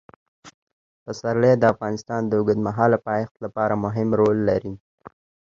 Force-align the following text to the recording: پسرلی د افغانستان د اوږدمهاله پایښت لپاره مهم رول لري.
پسرلی 1.03 1.53
د 1.57 1.63
افغانستان 1.73 2.21
د 2.25 2.31
اوږدمهاله 2.39 2.97
پایښت 3.07 3.35
لپاره 3.45 3.81
مهم 3.85 4.09
رول 4.19 4.37
لري. 4.49 4.73